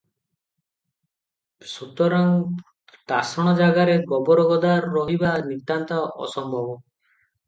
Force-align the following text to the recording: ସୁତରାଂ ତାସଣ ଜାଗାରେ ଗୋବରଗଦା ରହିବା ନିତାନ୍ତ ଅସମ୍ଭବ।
ସୁତରାଂ 1.73 2.31
ତାସଣ 3.11 3.53
ଜାଗାରେ 3.59 3.97
ଗୋବରଗଦା 4.13 4.71
ରହିବା 4.87 5.35
ନିତାନ୍ତ 5.51 5.99
ଅସମ୍ଭବ। 6.29 6.65